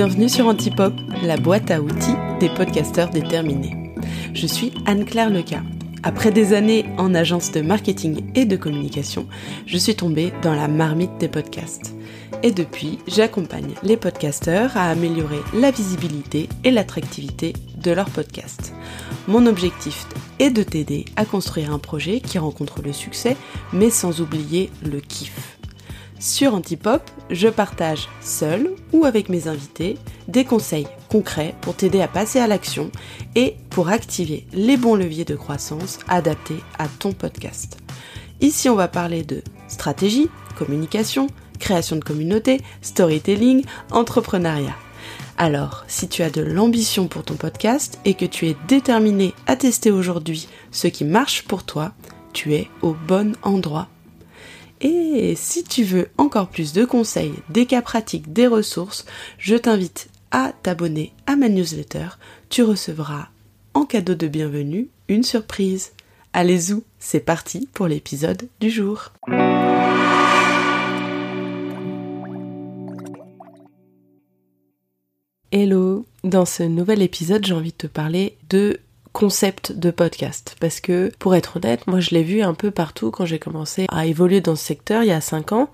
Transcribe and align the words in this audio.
Bienvenue 0.00 0.28
sur 0.28 0.46
Antipop, 0.46 0.94
la 1.24 1.36
boîte 1.36 1.72
à 1.72 1.82
outils 1.82 2.14
des 2.38 2.48
podcasteurs 2.50 3.10
déterminés. 3.10 3.92
Je 4.32 4.46
suis 4.46 4.72
Anne-Claire 4.86 5.28
Leca. 5.28 5.60
Après 6.04 6.30
des 6.30 6.52
années 6.52 6.84
en 6.98 7.16
agence 7.16 7.50
de 7.50 7.62
marketing 7.62 8.30
et 8.36 8.44
de 8.44 8.54
communication, 8.54 9.26
je 9.66 9.76
suis 9.76 9.96
tombée 9.96 10.32
dans 10.40 10.54
la 10.54 10.68
marmite 10.68 11.18
des 11.18 11.26
podcasts. 11.26 11.96
Et 12.44 12.52
depuis, 12.52 13.00
j'accompagne 13.08 13.74
les 13.82 13.96
podcasteurs 13.96 14.76
à 14.76 14.88
améliorer 14.88 15.40
la 15.52 15.72
visibilité 15.72 16.48
et 16.62 16.70
l'attractivité 16.70 17.54
de 17.82 17.90
leur 17.90 18.08
podcast. 18.08 18.72
Mon 19.26 19.46
objectif 19.46 20.06
est 20.38 20.50
de 20.50 20.62
t'aider 20.62 21.06
à 21.16 21.24
construire 21.24 21.72
un 21.72 21.80
projet 21.80 22.20
qui 22.20 22.38
rencontre 22.38 22.82
le 22.82 22.92
succès, 22.92 23.36
mais 23.72 23.90
sans 23.90 24.20
oublier 24.20 24.70
le 24.88 25.00
kiff. 25.00 25.57
Sur 26.20 26.54
Antipop, 26.54 27.02
je 27.30 27.46
partage 27.46 28.08
seul 28.20 28.74
ou 28.92 29.04
avec 29.04 29.28
mes 29.28 29.46
invités 29.46 29.96
des 30.26 30.44
conseils 30.44 30.88
concrets 31.08 31.54
pour 31.60 31.76
t'aider 31.76 32.00
à 32.00 32.08
passer 32.08 32.40
à 32.40 32.48
l'action 32.48 32.90
et 33.36 33.54
pour 33.70 33.88
activer 33.88 34.44
les 34.52 34.76
bons 34.76 34.96
leviers 34.96 35.24
de 35.24 35.36
croissance 35.36 36.00
adaptés 36.08 36.58
à 36.76 36.88
ton 36.88 37.12
podcast. 37.12 37.78
Ici, 38.40 38.68
on 38.68 38.74
va 38.74 38.88
parler 38.88 39.22
de 39.22 39.42
stratégie, 39.68 40.28
communication, 40.56 41.28
création 41.60 41.94
de 41.94 42.04
communauté, 42.04 42.60
storytelling, 42.82 43.64
entrepreneuriat. 43.92 44.76
Alors, 45.36 45.84
si 45.86 46.08
tu 46.08 46.22
as 46.22 46.30
de 46.30 46.42
l'ambition 46.42 47.06
pour 47.06 47.22
ton 47.22 47.34
podcast 47.34 48.00
et 48.04 48.14
que 48.14 48.26
tu 48.26 48.48
es 48.48 48.56
déterminé 48.66 49.34
à 49.46 49.54
tester 49.54 49.92
aujourd'hui 49.92 50.48
ce 50.72 50.88
qui 50.88 51.04
marche 51.04 51.44
pour 51.44 51.62
toi, 51.62 51.92
tu 52.32 52.54
es 52.54 52.68
au 52.82 52.96
bon 53.06 53.36
endroit 53.42 53.88
et 54.80 55.34
si 55.36 55.64
tu 55.64 55.84
veux 55.84 56.08
encore 56.18 56.48
plus 56.48 56.72
de 56.72 56.84
conseils, 56.84 57.34
des 57.50 57.66
cas 57.66 57.82
pratiques, 57.82 58.32
des 58.32 58.46
ressources, 58.46 59.04
je 59.38 59.56
t'invite 59.56 60.08
à 60.30 60.52
t'abonner 60.62 61.12
à 61.26 61.36
ma 61.36 61.48
newsletter. 61.48 62.08
Tu 62.48 62.62
recevras 62.62 63.28
en 63.74 63.84
cadeau 63.84 64.14
de 64.14 64.28
bienvenue 64.28 64.88
une 65.08 65.22
surprise. 65.22 65.92
Allez 66.32 66.58
vous 66.58 66.82
c'est 66.98 67.20
parti 67.20 67.68
pour 67.72 67.86
l'épisode 67.86 68.48
du 68.60 68.70
jour. 68.70 69.12
Hello, 75.50 76.04
dans 76.24 76.44
ce 76.44 76.62
nouvel 76.62 77.02
épisode 77.02 77.46
j'ai 77.46 77.54
envie 77.54 77.72
de 77.72 77.76
te 77.76 77.86
parler 77.86 78.36
de 78.50 78.80
concept 79.12 79.72
de 79.72 79.90
podcast. 79.90 80.56
Parce 80.60 80.80
que 80.80 81.12
pour 81.18 81.34
être 81.34 81.56
honnête 81.56 81.86
moi 81.86 82.00
je 82.00 82.10
l'ai 82.10 82.22
vu 82.22 82.42
un 82.42 82.54
peu 82.54 82.70
partout 82.70 83.10
quand 83.10 83.26
j'ai 83.26 83.38
commencé 83.38 83.86
à 83.90 84.06
évoluer 84.06 84.40
dans 84.40 84.56
ce 84.56 84.64
secteur 84.64 85.02
il 85.02 85.08
y 85.08 85.12
a 85.12 85.20
5 85.20 85.52
ans. 85.52 85.70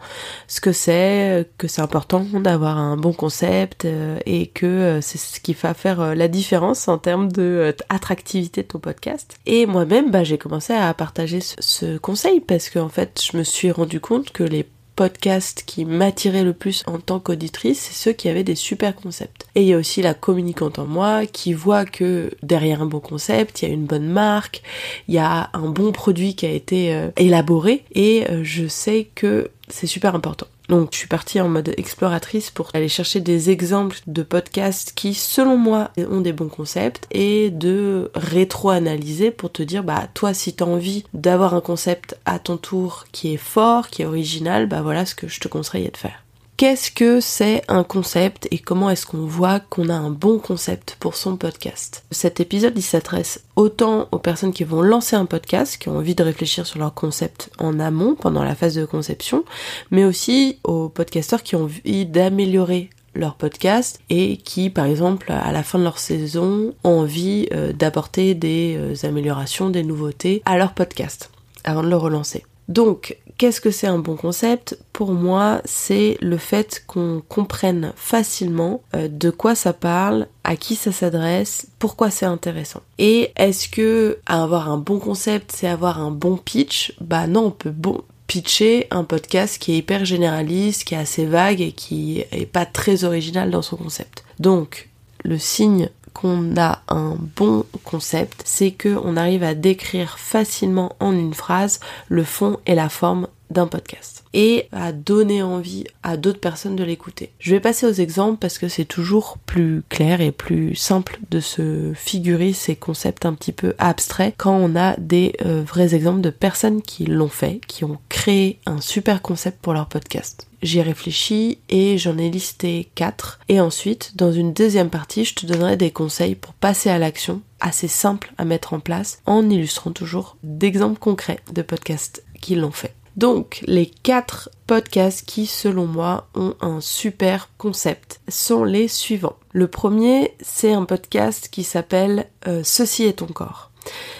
Ce 0.49 0.61
que 0.61 0.73
c'est 0.73 1.49
que 1.59 1.69
c'est 1.69 1.83
important 1.83 2.25
d'avoir 2.33 2.79
un 2.79 2.97
bon 2.97 3.13
concept 3.13 3.85
euh, 3.85 4.19
et 4.27 4.47
que 4.47 4.67
euh, 4.67 5.01
c'est 5.01 5.19
ce 5.19 5.41
qui 5.41 5.55
va 5.55 5.75
faire 5.75 6.01
euh, 6.01 6.15
la 6.15 6.29
différence 6.29 6.89
en 6.89 6.99
termes 6.99 7.31
de 7.31 7.75
attractivité 7.89 8.63
de 8.63 8.69
ton 8.69 8.79
podcast. 8.79 9.37
Et 9.47 9.67
moi-même 9.67 10.11
bah, 10.11 10.25
j'ai 10.25 10.39
commencé 10.39 10.73
à 10.73 10.93
partager 10.95 11.41
ce 11.41 11.99
conseil 11.99 12.41
parce 12.41 12.71
que 12.71 12.79
en 12.79 12.89
fait 12.89 13.21
je 13.31 13.37
me 13.37 13.43
suis 13.43 13.71
rendu 13.71 14.01
compte 14.01 14.31
que 14.31 14.45
les 14.45 14.67
podcast 14.97 15.65
qui 15.67 15.85
m'attirait 15.85 16.45
le 16.45 16.53
plus 16.53 16.83
en 16.87 16.99
tant 16.99 17.21
qu'auditrice, 17.21 17.81
c'est 17.81 17.95
ceux 17.95 18.13
qui 18.13 18.29
avaient 18.29 18.45
des 18.45 18.55
super 18.55 18.95
concepts. 18.95 19.47
Et 19.55 19.63
il 19.63 19.69
y 19.69 19.75
a 19.75 19.79
aussi 19.79 20.03
la 20.03 20.15
communicante 20.15 20.79
en 20.79 20.87
moi 20.87 21.27
qui 21.27 21.53
voit 21.53 21.85
que 21.85 22.31
derrière 22.43 22.83
un 22.83 22.87
bon 22.87 23.01
concept, 23.01 23.63
il 23.63 23.69
y 23.69 23.71
a 23.71 23.75
une 23.75 23.87
bonne 23.87 24.09
marque, 24.09 24.63
il 25.09 25.15
y 25.15 25.19
a 25.19 25.51
un 25.53 25.69
bon 25.69 25.93
produit 25.93 26.35
qui 26.35 26.47
a 26.47 26.51
été 26.51 26.95
euh, 26.95 27.11
élaboré 27.17 27.85
et 27.95 28.25
euh, 28.31 28.43
je 28.45 28.67
sais 28.67 29.09
que 29.15 29.51
c'est 29.69 29.87
super 29.87 30.15
important. 30.15 30.47
Donc 30.69 30.91
je 30.93 30.99
suis 30.99 31.09
partie 31.09 31.41
en 31.41 31.49
mode 31.49 31.75
exploratrice 31.77 32.51
pour 32.51 32.71
aller 32.75 32.89
chercher 32.89 33.21
des 33.21 33.51
exemples 33.51 33.99
de 34.07 34.23
podcasts 34.23 34.93
qui 34.95 35.15
selon 35.15 35.57
moi 35.57 35.91
ont 36.11 36.21
des 36.21 36.33
bons 36.33 36.49
concepts 36.49 37.07
et 37.11 37.51
de 37.51 38.11
rétro-analyser 38.15 39.31
pour 39.31 39.53
te 39.53 39.63
dire 39.63 39.85
bah 39.85 40.09
toi 40.15 40.33
si 40.33 40.55
t'as 40.55 40.65
envie 40.65 41.05
d'avoir 41.13 41.55
un 41.55 41.61
concept 41.61 42.17
à 42.25 42.39
ton 42.39 42.57
tour 42.57 43.05
qui 43.13 43.35
est 43.35 43.39
fort, 43.39 43.89
qui 43.89 44.03
est 44.03 44.07
original, 44.07 44.67
bah 44.67 44.83
voilà 44.83 45.05
ce 45.07 45.15
que 45.15 45.29
je 45.29 45.41
te 45.41 45.49
conseille 45.49 45.91
de 45.91 45.97
faire. 45.97 46.24
Qu'est-ce 46.57 46.93
que 46.93 47.19
c'est 47.19 47.63
un 47.67 47.83
concept 47.83 48.47
et 48.53 48.61
comment 48.61 48.89
est-ce 48.89 49.07
qu'on 49.07 49.27
voit 49.27 49.59
qu'on 49.59 49.89
a 49.89 49.95
un 49.95 50.11
bon 50.11 50.39
concept 50.39 50.97
pour 51.01 51.17
son 51.17 51.37
podcast 51.37 52.05
Cet 52.13 52.39
épisode 52.39 52.75
il 52.77 52.83
s'adresse 52.83 53.43
autant 53.57 54.07
aux 54.13 54.21
personnes 54.21 54.53
qui 54.53 54.63
vont 54.63 54.81
lancer 54.81 55.17
un 55.17 55.27
podcast, 55.27 55.79
qui 55.79 55.89
ont 55.89 55.97
envie 55.97 56.15
de 56.15 56.23
réfléchir 56.23 56.65
sur 56.65 56.79
leur 56.79 56.95
concept 56.95 57.51
en 57.59 57.81
amont 57.81 58.15
pendant 58.15 58.45
la 58.45 58.55
phase 58.55 58.77
de 58.77 58.85
conception, 58.85 59.45
mais 59.91 60.05
aussi 60.05 60.61
aux 60.63 60.89
podcasteurs 60.89 61.43
qui 61.43 61.57
ont 61.57 61.65
envie 61.65 62.07
d'améliorer 62.07 62.89
leur 63.17 63.35
podcast 63.35 63.99
et 64.09 64.37
qui 64.37 64.71
par 64.71 64.87
exemple 64.87 65.33
à 65.33 65.51
la 65.51 65.65
fin 65.65 65.81
de 65.81 65.85
leur 65.85 65.99
saison 65.99 66.73
ont 66.85 67.01
envie 67.01 67.49
euh, 67.53 67.73
d'apporter 67.73 68.37
des 68.37 68.77
euh, 68.79 68.95
améliorations, 69.09 69.71
des 69.71 69.83
nouveautés 69.83 70.41
à 70.45 70.57
leur 70.57 70.73
podcast 70.73 71.31
avant 71.65 71.83
de 71.83 71.89
le 71.89 71.97
relancer. 71.97 72.45
Donc 72.69 73.17
Qu'est-ce 73.37 73.61
que 73.61 73.73
c'est 73.73 73.89
un 73.89 73.99
bon 73.99 74.15
concept? 74.15 74.79
Pour 74.93 75.13
moi, 75.13 75.61
c'est 75.65 76.17
le 76.21 76.37
fait 76.37 76.85
qu'on 76.87 77.21
comprenne 77.29 77.93
facilement 77.97 78.83
euh, 78.95 79.09
de 79.09 79.31
quoi 79.31 79.57
ça 79.57 79.73
parle, 79.73 80.29
à 80.45 80.55
qui 80.55 80.77
ça 80.77 80.93
s'adresse, 80.93 81.67
pourquoi 81.81 82.11
c'est 82.11 82.27
intéressant. 82.27 82.81
Et 82.99 83.33
est-ce 83.35 83.69
que 83.69 84.19
avoir 84.27 84.71
un 84.71 84.79
bon 84.79 85.01
concept, 85.01 85.51
c'est 85.53 85.67
avoir 85.67 86.01
un 86.01 86.13
bon 86.13 86.37
pitch? 86.37 86.95
Bah 87.01 87.27
non, 87.27 87.47
on 87.47 87.51
peut 87.51 87.71
bon 87.71 88.03
pitcher 88.29 88.87
un 88.93 89.03
podcast 89.03 89.59
qui 89.59 89.73
est 89.73 89.79
hyper 89.79 90.05
généraliste, 90.05 90.85
qui 90.85 90.95
est 90.95 90.99
assez 90.99 91.27
vague 91.27 91.61
et 91.61 91.73
qui 91.73 92.25
est 92.31 92.47
pas 92.47 92.67
très 92.67 93.03
original 93.03 93.51
dans 93.51 93.63
son 93.63 93.77
concept. 93.77 94.25
Donc, 94.39 94.91
le 95.25 95.39
signe 95.39 95.91
qu'on 96.15 96.57
a 96.57 96.81
un 96.89 97.17
bon 97.37 97.65
concept, 97.85 98.43
c'est 98.47 98.71
que 98.71 98.97
on 99.05 99.17
arrive 99.17 99.43
à 99.43 99.55
décrire 99.55 100.19
facilement 100.19 100.97
en 101.01 101.13
une 101.13 101.35
phrase 101.35 101.81
le 102.09 102.25
fond 102.25 102.59
et 102.67 102.75
la 102.75 102.89
forme 102.89 103.27
d'un 103.55 103.67
podcast 103.67 104.25
et 104.35 104.69
à 104.73 104.93
donner 104.93 105.43
envie 105.43 105.85
à 106.03 106.17
d'autres 106.17 106.41
personnes 106.41 106.77
de 106.77 106.85
l'écouter. 106.85 107.31
Je 107.39 107.53
vais 107.53 107.61
passer 107.61 107.87
aux 107.87 107.93
exemples 107.93 108.39
parce 108.39 108.59
que 108.59 108.69
c'est 108.69 108.85
toujours 108.85 109.39
plus 109.47 109.83
clair 109.89 110.21
et 110.21 110.33
plus 110.33 110.75
simple 110.75 111.19
de 111.31 111.41
se 111.41 111.93
figurer 111.95 112.53
ces 112.53 112.77
concepts 112.77 113.25
un 113.25 113.33
petit 113.33 113.53
peu 113.53 113.75
abstraits 113.79 114.35
quand 114.37 114.57
on 114.57 114.77
a 114.77 114.97
des 114.99 115.35
euh, 115.47 115.63
vrais 115.67 115.95
exemples 115.95 116.21
de 116.21 116.31
personnes 116.31 116.83
qui 116.83 117.07
l'ont 117.07 117.29
fait, 117.29 117.61
qui 117.67 117.85
ont 117.85 117.99
créé 118.09 118.59
un 118.67 118.81
super 118.81 119.23
concept 119.23 119.61
pour 119.63 119.73
leur 119.73 119.87
podcast. 119.87 120.47
J'y 120.65 120.79
ai 120.79 120.83
réfléchi 120.83 121.59
et 121.69 121.99
j'en 121.99 122.17
ai 122.17 122.31
listé 122.31 122.89
4. 122.95 123.41
Et 123.51 123.61
ensuite, 123.61 124.17
dans 124.17 124.33
une 124.33 124.55
deuxième 124.55 124.89
partie, 124.89 125.27
je 125.27 125.35
te 125.35 125.45
donnerai 125.45 125.77
des 125.77 125.91
conseils 125.91 126.35
pour 126.35 126.55
passer 126.55 126.89
à 126.89 126.99
l'action 126.99 127.43
assez 127.61 127.87
simples 127.87 128.33
à 128.39 128.47
mettre 128.47 128.73
en 128.73 128.81
place 128.81 129.21
en 129.27 129.49
illustrant 129.51 129.93
toujours 129.93 130.37
d'exemples 130.43 130.99
concrets 130.99 131.41
de 131.53 131.61
podcasts 131.61 132.25
qui 132.41 132.55
l'ont 132.55 132.71
fait. 132.71 132.95
Donc, 133.17 133.63
les 133.67 133.87
quatre 133.87 134.51
podcasts 134.67 135.25
qui, 135.25 135.47
selon 135.47 135.87
moi, 135.87 136.27
ont 136.35 136.55
un 136.61 136.81
super 136.81 137.51
concept 137.59 138.21
sont 138.29 138.65
les 138.65 138.89
suivants. 138.89 139.37
Le 139.53 139.69
premier, 139.69 140.35
c'est 140.41 140.73
un 140.73 140.85
podcast 140.85 141.49
qui 141.49 141.63
s'appelle 141.63 142.27
euh, 142.49 142.63
Ceci 142.65 143.05
est 143.05 143.19
ton 143.19 143.27
corps. 143.27 143.71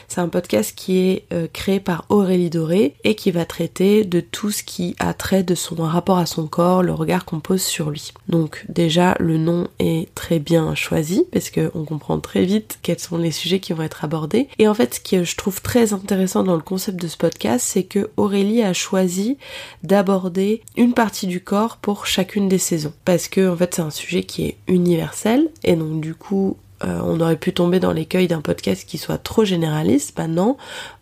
C'est 0.09 0.21
un 0.21 0.29
podcast 0.29 0.75
qui 0.77 0.99
est 0.99 1.25
euh, 1.33 1.47
créé 1.53 1.81
par 1.81 2.05
Aurélie 2.09 2.51
Doré 2.51 2.95
et 3.05 3.15
qui 3.15 3.31
va 3.31 3.45
traiter 3.45 4.05
de 4.05 4.21
tout 4.21 4.51
ce 4.51 4.63
qui 4.63 4.95
a 4.99 5.15
trait 5.15 5.43
de 5.43 5.55
son 5.55 5.75
rapport 5.77 6.19
à 6.19 6.27
son 6.27 6.47
corps, 6.47 6.83
le 6.83 6.93
regard 6.93 7.25
qu'on 7.25 7.41
pose 7.41 7.63
sur 7.63 7.91
lui. 7.91 8.13
Donc 8.29 8.65
déjà 8.69 9.17
le 9.19 9.39
nom 9.39 9.69
est 9.79 10.15
très 10.15 10.39
bien 10.39 10.75
choisi 10.75 11.25
parce 11.33 11.51
qu'on 11.51 11.85
comprend 11.85 12.21
très 12.21 12.45
vite 12.45 12.79
quels 12.83 12.99
sont 12.99 13.19
les 13.19 13.33
sujets 13.33 13.61
qui 13.61 13.73
vont 13.73 13.83
être 13.83 14.05
abordés. 14.05 14.49
Et 14.59 14.69
en 14.69 14.75
fait 14.75 14.95
ce 14.95 15.01
que 15.01 15.25
je 15.25 15.37
trouve 15.37 15.63
très 15.63 15.93
intéressant 15.93 16.43
dans 16.43 16.57
le 16.57 16.63
concept 16.63 17.01
de 17.01 17.09
ce 17.09 17.17
podcast 17.17 17.67
c'est 17.67 17.85
que 17.85 18.11
Aurélie 18.17 18.63
a 18.63 18.73
choisi 18.73 19.39
d'aborder 19.83 20.63
une 20.77 20.95
partie 20.95 21.27
du 21.27 21.41
corps 21.41 21.79
pour 21.79 22.07
chacune 22.07 22.49
des 22.49 22.59
saisons. 22.59 22.93
Parce 23.05 23.29
que 23.29 23.49
en 23.49 23.57
fait 23.57 23.75
c'est 23.75 23.83
un 23.83 23.91
sujet 23.91 24.23
qui 24.23 24.47
est 24.47 24.57
universel 24.69 25.49
et 25.65 25.77
donc 25.77 26.01
du 26.01 26.15
coup 26.15 26.57
euh, 26.83 27.01
on 27.05 27.21
aurait 27.21 27.37
pu 27.37 27.53
tomber 27.53 27.79
dans 27.79 27.93
l'écueil 27.93 28.27
d'un 28.27 28.41
podcast 28.41 28.85
qui 28.87 28.99
soit 28.99 29.19
trop 29.19 29.45
généraliste. 29.45 30.19
Maintenant, 30.19 30.57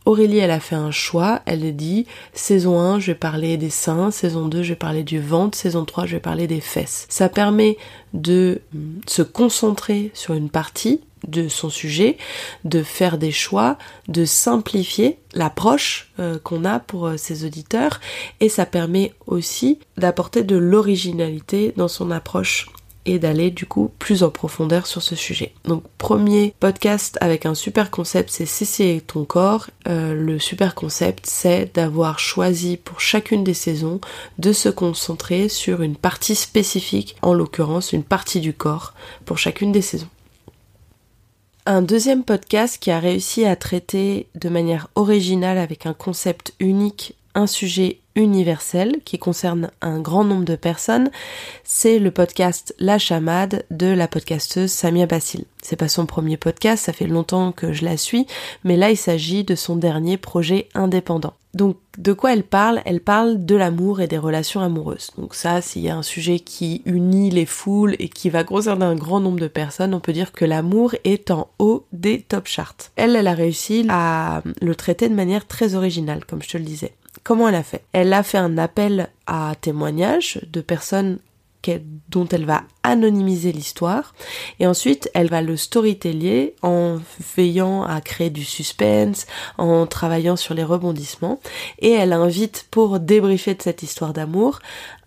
Aurélie, 0.05 0.39
elle 0.39 0.51
a 0.51 0.61
fait 0.61 0.77
un 0.77 0.91
choix. 0.91 1.41
Elle 1.47 1.75
dit, 1.75 2.07
saison 2.35 2.79
1, 2.81 3.01
je 3.01 3.09
vais 3.09 3.15
parler 3.15 3.57
des 3.57 3.71
seins, 3.71 4.11
saison 4.11 4.49
2, 4.49 4.63
je 4.63 4.71
vais 4.71 4.77
parler 4.77 5.03
du 5.03 5.21
ventre, 5.21 5.57
saison 5.57 5.85
3, 5.85 6.07
je 6.07 6.13
vais 6.13 6.21
parler 6.21 6.47
des 6.47 6.61
fesses. 6.61 7.07
Ça 7.09 7.29
permet 7.29 7.79
de 8.13 8.61
hum, 8.75 9.01
se 9.07 9.23
concentrer 9.23 10.11
sur 10.15 10.35
une 10.35 10.51
partie 10.51 11.01
de 11.27 11.49
son 11.49 11.71
sujet, 11.71 12.17
de 12.65 12.83
faire 12.83 13.17
des 13.17 13.31
choix, 13.31 13.79
de 14.09 14.25
simplifier 14.25 15.19
l'approche 15.35 16.11
euh, 16.19 16.39
qu'on 16.43 16.65
a 16.65 16.81
pour 16.81 17.07
euh, 17.07 17.17
ses 17.17 17.45
auditeurs 17.45 18.01
et 18.41 18.49
ça 18.49 18.67
permet 18.67 19.15
aussi 19.27 19.79
d'apporter 19.97 20.43
de 20.43 20.57
l'originalité 20.57 21.73
dans 21.77 21.89
son 21.89 22.11
approche 22.11 22.69
et 23.07 23.19
d'aller 23.19 23.51
du 23.51 23.67
coup 23.67 23.91
plus 23.99 24.23
en 24.23 24.31
profondeur 24.31 24.87
sur 24.87 25.03
ce 25.03 25.17
sujet. 25.17 25.55
Donc 25.65 25.85
premier 25.99 26.55
podcast 26.61 27.19
avec 27.21 27.47
un 27.47 27.55
super 27.55 27.91
concept, 27.91 28.31
c'est 28.31 28.47
Ceci 28.47 28.85
et 28.85 29.01
ton 29.01 29.25
corps. 29.25 29.69
Euh, 29.89 30.15
le 30.15 30.39
super 30.39 30.75
concept, 30.75 31.27
c'est 31.27 31.75
d'avoir 31.75 32.19
choisi 32.19 32.77
pour 32.77 33.01
chacune 33.01 33.45
des 33.45 33.55
saisons 33.55 34.01
de 34.39 34.53
se 34.53 34.69
concentrer 34.69 35.49
sur 35.49 35.83
une 35.83 35.97
partie 35.97 36.35
spécifique, 36.35 37.17
en 37.23 37.35
l'occurrence 37.35 37.93
une 37.93 38.05
partie 38.05 38.41
du 38.41 38.53
corps 38.53 38.95
pour 39.25 39.39
chacune 39.39 39.73
des 39.73 39.83
saisons. 39.83 40.09
Un 41.65 41.83
deuxième 41.83 42.25
podcast 42.25 42.79
qui 42.81 42.91
a 42.91 42.99
réussi 42.99 43.45
à 43.45 43.55
traiter 43.55 44.27
de 44.35 44.49
manière 44.49 44.89
originale 44.97 45.59
avec 45.59 45.87
un 45.87 45.95
concept 45.95 46.55
unique 46.59 47.15
un 47.35 47.47
sujet 47.47 47.99
universel 48.15 48.99
qui 49.05 49.19
concerne 49.19 49.71
un 49.81 50.01
grand 50.01 50.25
nombre 50.25 50.45
de 50.45 50.57
personnes, 50.57 51.11
c'est 51.65 51.99
le 51.99 52.11
podcast 52.11 52.75
La 52.79 52.99
Chamade 52.99 53.65
de 53.71 53.87
la 53.87 54.09
podcasteuse 54.09 54.71
Samia 54.71 55.07
Bassil. 55.07 55.45
C'est 55.63 55.77
pas 55.77 55.89
son 55.89 56.07
premier 56.07 56.37
podcast, 56.37 56.85
ça 56.85 56.93
fait 56.93 57.07
longtemps 57.07 57.53
que 57.53 57.73
je 57.73 57.85
la 57.85 57.97
suis, 57.97 58.27
mais 58.65 58.77
là 58.77 58.91
il 58.91 58.97
s'agit 58.97 59.45
de 59.45 59.55
son 59.55 59.77
dernier 59.77 60.17
projet 60.17 60.69
indépendant. 60.75 61.35
Donc 61.55 61.77
de 61.99 62.15
quoi 62.15 62.33
elle 62.33 62.45
parle? 62.45 62.81
Elle 62.87 63.01
parle 63.01 63.45
de 63.45 63.55
l'amour 63.55 64.01
et 64.01 64.07
des 64.07 64.17
relations 64.17 64.61
amoureuses. 64.61 65.11
Donc 65.19 65.35
ça, 65.35 65.61
s'il 65.61 65.83
y 65.83 65.91
a 65.91 65.97
un 65.97 66.03
sujet 66.03 66.41
qui 66.41 66.81
unit 66.87 67.31
les 67.31 67.45
foules 67.45 67.95
et 67.99 68.09
qui 68.09 68.31
va 68.31 68.45
concerner 68.45 68.87
un 68.87 68.95
grand 68.95 69.21
nombre 69.21 69.41
de 69.41 69.49
personnes, 69.49 69.93
on 69.93 70.01
peut 70.01 70.15
dire 70.15 70.33
que 70.33 70.47
l'amour 70.47 70.95
est 71.05 71.31
en 71.31 71.49
haut 71.59 71.85
des 71.93 72.23
top 72.23 72.47
charts. 72.47 72.91
Elle, 72.97 73.17
elle 73.17 73.27
a 73.27 73.35
réussi 73.35 73.85
à 73.91 74.43
le 74.63 74.75
traiter 74.75 75.11
de 75.11 75.15
manière 75.15 75.47
très 75.47 75.75
originale, 75.75 76.25
comme 76.25 76.43
je 76.43 76.49
te 76.49 76.57
le 76.57 76.65
disais. 76.65 76.95
Comment 77.25 77.49
elle 77.49 77.55
a 77.55 77.63
fait? 77.63 77.85
Elle 77.93 78.13
a 78.13 78.23
fait 78.23 78.39
un 78.39 78.59
appel 78.59 79.09
à 79.27 79.55
témoignages 79.61 80.41
de 80.51 80.61
personnes 80.61 81.19
dont 82.09 82.27
elle 82.29 82.45
va 82.45 82.63
anonymiser 82.83 83.53
l'histoire. 83.53 84.15
Et 84.59 84.67
ensuite 84.67 85.11
elle 85.15 85.29
va 85.29 85.43
le 85.43 85.57
storyteller 85.57 86.55
en 86.63 86.99
veillant 87.37 87.85
à 87.85 88.01
créer 88.01 88.31
du 88.31 88.45
suspense, 88.45 89.27
en 89.59 89.87
travaillant 89.87 90.37
sur 90.37 90.55
les 90.55 90.65
rebondissements. 90.65 91.41
Et 91.79 91.91
elle 91.91 92.13
invite 92.13 92.67
pour 92.71 93.01
débriefer 93.01 93.55
de 93.55 93.63
cette 93.63 93.83
histoire 93.83 94.13
d'amour 94.13 94.59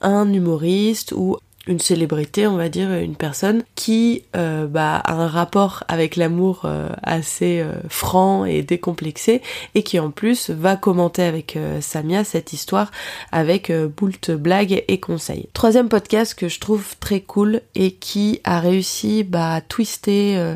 un 0.02 0.32
humoriste 0.32 1.14
ou 1.16 1.38
une 1.68 1.80
célébrité, 1.80 2.48
on 2.48 2.58
va 2.58 2.70
dire, 2.70 2.94
une 2.94 3.16
personne 3.16 3.64
qui 3.76 4.24
euh, 4.36 4.68
bah, 4.68 4.98
a 4.98 5.14
un 5.14 5.28
rapport 5.28 5.84
avec 5.88 6.16
l'amour 6.16 6.62
euh, 6.66 6.90
assez 7.02 7.60
euh, 7.60 7.74
franc 7.90 8.46
et 8.46 8.62
décomplexé 8.62 9.42
et 9.74 9.84
qui 9.84 10.00
en 10.00 10.12
plus 10.12 10.50
va 10.50 10.76
commenter 10.76 11.24
avec 11.24 11.58
Samia 11.82 12.24
cette 12.24 12.54
histoire 12.54 12.92
avec 13.32 13.72
boult 13.72 14.32
blagues 14.32 14.84
et 14.88 15.00
conseils. 15.00 15.48
Troisième 15.54 15.90
podcast 15.90 16.36
que 16.36 16.48
je 16.48 16.60
trouve 16.60 16.96
très 17.00 17.22
cool 17.22 17.62
et 17.74 17.92
qui 17.92 18.42
a 18.44 18.60
réussi 18.60 19.24
bah, 19.24 19.54
à 19.54 19.62
twister 19.62 20.56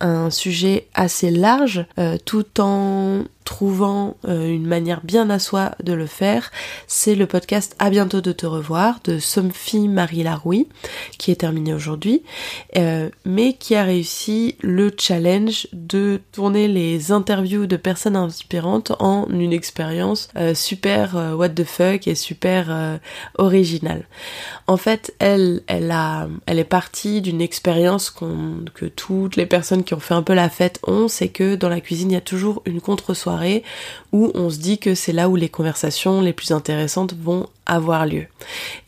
un 0.00 0.30
sujet 0.30 0.86
assez 0.94 1.30
large 1.30 1.84
tout 2.24 2.60
en 2.60 3.24
trouvant 3.48 4.18
euh, 4.28 4.46
une 4.46 4.66
manière 4.66 5.00
bien 5.02 5.30
à 5.30 5.38
soi 5.38 5.70
de 5.82 5.94
le 5.94 6.04
faire, 6.04 6.50
c'est 6.86 7.14
le 7.14 7.24
podcast 7.24 7.74
À 7.78 7.88
bientôt 7.88 8.20
de 8.20 8.30
te 8.30 8.44
revoir 8.44 9.00
de 9.04 9.18
Sophie 9.18 9.88
Marie 9.88 10.22
Laroui, 10.22 10.68
qui 11.16 11.30
est 11.30 11.36
terminé 11.36 11.72
aujourd'hui, 11.72 12.22
euh, 12.76 13.08
mais 13.24 13.54
qui 13.54 13.74
a 13.74 13.84
réussi 13.84 14.56
le 14.60 14.94
challenge 14.98 15.66
de 15.72 16.20
tourner 16.30 16.68
les 16.68 17.10
interviews 17.10 17.64
de 17.64 17.76
personnes 17.76 18.16
inspirantes 18.16 18.92
en 18.98 19.26
une 19.30 19.54
expérience 19.54 20.28
euh, 20.36 20.54
super 20.54 21.14
what 21.34 21.48
the 21.48 21.64
fuck 21.64 22.06
et 22.06 22.14
super 22.14 22.98
originale. 23.38 24.04
En 24.66 24.76
fait, 24.76 25.14
elle, 25.20 25.62
elle 25.68 25.90
a, 25.90 26.28
elle 26.44 26.58
est 26.58 26.64
partie 26.64 27.22
d'une 27.22 27.40
expérience 27.40 28.10
que 28.10 28.84
toutes 28.84 29.36
les 29.36 29.46
personnes 29.46 29.84
qui 29.84 29.94
ont 29.94 30.00
fait 30.00 30.12
un 30.12 30.22
peu 30.22 30.34
la 30.34 30.50
fête 30.50 30.80
ont, 30.86 31.08
c'est 31.08 31.30
que 31.30 31.54
dans 31.54 31.70
la 31.70 31.80
cuisine 31.80 32.10
il 32.10 32.14
y 32.14 32.18
a 32.18 32.20
toujours 32.20 32.62
une 32.66 32.82
contre-soirée 32.82 33.37
où 34.12 34.30
on 34.34 34.50
se 34.50 34.58
dit 34.58 34.78
que 34.78 34.94
c'est 34.94 35.12
là 35.12 35.28
où 35.28 35.36
les 35.36 35.48
conversations 35.48 36.20
les 36.20 36.32
plus 36.32 36.52
intéressantes 36.52 37.14
vont 37.14 37.48
avoir 37.68 38.06
lieu. 38.06 38.24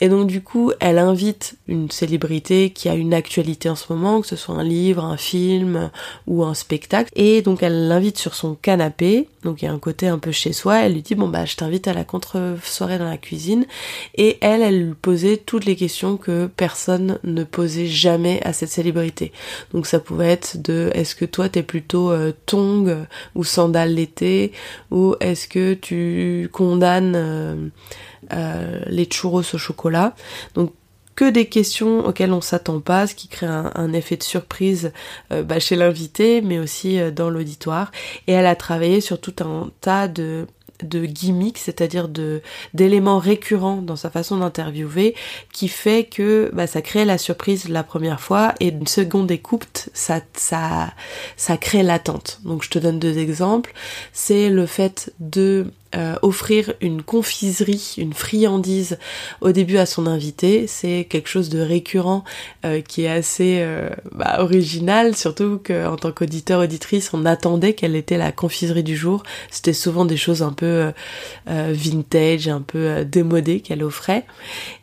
Et 0.01 0.09
donc 0.09 0.27
du 0.27 0.43
coup, 0.43 0.73
elle 0.81 0.99
invite 0.99 1.57
une 1.69 1.91
célébrité 1.91 2.71
qui 2.71 2.89
a 2.89 2.95
une 2.95 3.15
actualité 3.15 3.69
en 3.69 3.77
ce 3.77 3.93
moment, 3.93 4.21
que 4.21 4.27
ce 4.27 4.37
soit 4.37 4.55
un 4.55 4.65
livre, 4.65 5.05
un 5.05 5.19
film 5.19 5.91
ou 6.27 6.43
un 6.43 6.55
spectacle, 6.55 7.11
et 7.15 7.43
donc 7.43 7.63
elle 7.63 7.87
l'invite 7.87 8.19
sur 8.19 8.35
son 8.35 8.55
canapé, 8.55 9.29
donc 9.45 9.63
il 9.63 9.67
y 9.67 9.69
a 9.69 9.73
un 9.73 9.79
côté 9.79 10.09
un 10.09 10.19
peu 10.19 10.33
chez 10.33 10.53
soi, 10.53 10.81
elle 10.81 10.95
lui 10.95 11.03
dit 11.03 11.15
bon 11.15 11.29
bah 11.29 11.45
je 11.45 11.57
t'invite 11.57 11.87
à 11.87 11.93
la 11.93 12.05
contre-soirée 12.05 12.99
dans 12.99 13.09
la 13.09 13.19
cuisine, 13.19 13.67
et 14.15 14.39
elle, 14.41 14.63
elle 14.63 14.87
lui 14.87 14.95
posait 14.95 15.37
toutes 15.37 15.67
les 15.67 15.77
questions 15.77 16.17
que 16.17 16.49
personne 16.57 17.19
ne 17.23 17.45
posait 17.45 17.87
jamais 17.87 18.41
à 18.45 18.53
cette 18.53 18.71
célébrité. 18.71 19.33
Donc 19.75 19.87
ça 19.87 20.01
pouvait 20.01 20.31
être 20.31 20.61
de 20.61 20.91
est-ce 20.95 21.15
que 21.15 21.27
toi 21.27 21.49
t'es 21.51 21.63
plutôt 21.63 22.11
euh, 22.11 22.33
tong 22.47 22.97
ou 23.35 23.45
sandales 23.45 23.95
l'été, 23.95 24.53
ou 24.91 25.15
est-ce 25.21 25.47
que 25.49 25.75
tu 25.75 26.49
condamnes 26.53 27.15
euh, 27.15 27.69
les 28.31 29.07
churros 29.07 29.41
au 29.41 29.59
chocolat. 29.59 30.15
Donc 30.55 30.73
que 31.21 31.29
des 31.29 31.51
questions 31.51 32.07
auxquelles 32.07 32.33
on 32.33 32.41
s'attend 32.41 32.81
pas, 32.81 33.07
ce 33.07 33.15
qui 33.15 33.29
crée 33.29 33.47
un, 33.47 33.93
effet 33.93 34.17
de 34.17 34.23
surprise 34.23 34.91
euh, 35.33 35.43
bah, 35.43 35.59
chez 35.59 35.77
l'invité, 35.77 36.41
mais 36.41 36.59
aussi 36.59 36.99
euh, 36.99 37.11
dans 37.11 37.29
l'auditoire. 37.29 37.93
Et 38.27 38.33
elle 38.33 38.47
a 38.47 38.57
travaillé 38.57 39.03
sur 39.03 39.21
tout 39.21 39.35
un 39.41 39.69
tas 39.83 40.09
de 40.09 40.47
gimmicks, 40.83 41.59
c'est-à-dire 41.59 42.09
de 42.09 42.41
d'éléments 42.73 43.19
récurrents 43.19 43.83
dans 43.83 43.97
sa 43.97 44.09
façon 44.09 44.39
d'interviewer, 44.39 45.15
qui 45.53 45.69
fait 45.69 46.05
que 46.05 46.51
bah, 46.55 46.67
ça 46.67 46.81
crée 46.81 47.05
la 47.05 47.19
surprise 47.19 47.69
la 47.69 47.83
première 47.85 48.21
fois 48.23 48.55
et 48.59 48.69
une 48.69 48.87
seconde 48.87 49.31
écoute, 49.31 49.91
ça 49.93 50.23
ça 50.33 51.57
crée 51.59 51.83
l'attente. 51.83 52.41
Donc 52.47 52.65
je 52.65 52.71
te 52.71 52.79
donne 52.79 52.99
deux 52.99 53.19
exemples. 53.19 53.75
C'est 54.15 54.49
le 54.49 54.65
fait 54.65 55.13
de 55.21 55.67
euh, 55.97 56.15
offrir 56.23 56.73
une 56.81 57.03
confiserie, 57.03 57.97
une 57.99 58.13
friandise 58.13 58.97
au 59.41 59.51
début 59.51 59.77
à 59.77 59.87
son 59.87 60.07
invité, 60.07 60.69
c'est 60.69 61.05
quelque 61.11 61.29
chose 61.29 61.49
de 61.49 61.59
récurrent 61.59 62.23
euh, 62.65 62.81
qui 62.81 63.03
est 63.03 63.11
assez 63.11 63.59
euh, 63.59 63.91
bah, 64.13 64.37
original, 64.39 65.17
surtout 65.17 65.59
qu'en 65.59 65.97
tant 65.97 66.13
qu'auditeur 66.13 66.61
auditrice, 66.61 67.11
on 67.13 67.27
attendait 67.27 67.73
quelle 67.73 67.97
était 67.97 68.19
la 68.19 68.31
confiserie 68.31 68.85
du 68.85 68.97
jour. 68.97 69.25
C'était 69.51 69.73
souvent 69.73 70.05
des 70.05 70.17
choses 70.17 70.43
un 70.43 70.53
peu 70.53 70.93
vintage, 71.47 72.47
un 72.47 72.61
peu 72.61 73.05
démodées 73.05 73.61
qu'elle 73.61 73.83
offrait. 73.83 74.25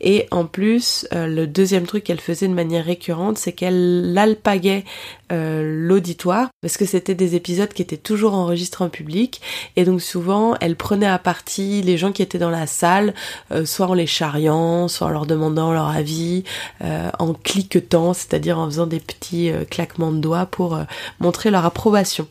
Et 0.01 0.27
en 0.31 0.45
plus, 0.45 1.07
le 1.11 1.45
deuxième 1.45 1.85
truc 1.85 2.03
qu'elle 2.03 2.19
faisait 2.19 2.47
de 2.47 2.53
manière 2.53 2.83
récurrente, 2.83 3.37
c'est 3.37 3.53
qu'elle 3.53 4.13
alpaguait 4.17 4.83
l'auditoire 5.29 6.49
parce 6.61 6.77
que 6.77 6.85
c'était 6.85 7.15
des 7.15 7.35
épisodes 7.35 7.71
qui 7.71 7.81
étaient 7.81 7.97
toujours 7.97 8.33
enregistrés 8.33 8.85
en 8.85 8.89
public 8.89 9.41
et 9.75 9.83
donc 9.83 10.01
souvent 10.01 10.55
elle 10.61 10.75
prenait 10.75 10.96
à 11.05 11.19
partie 11.19 11.81
les 11.81 11.97
gens 11.97 12.11
qui 12.11 12.21
étaient 12.21 12.37
dans 12.37 12.49
la 12.49 12.67
salle, 12.67 13.13
euh, 13.51 13.65
soit 13.65 13.87
en 13.87 13.93
les 13.93 14.07
charriant, 14.07 14.87
soit 14.87 15.07
en 15.07 15.09
leur 15.11 15.25
demandant 15.25 15.71
leur 15.71 15.87
avis, 15.87 16.43
euh, 16.83 17.09
en 17.19 17.33
cliquetant, 17.33 18.13
c'est-à-dire 18.13 18.59
en 18.59 18.65
faisant 18.65 18.87
des 18.87 18.99
petits 18.99 19.51
euh, 19.51 19.65
claquements 19.65 20.11
de 20.11 20.19
doigts 20.19 20.45
pour 20.45 20.79
montrer 21.19 21.51
leur 21.51 21.65
approbation. 21.65 22.27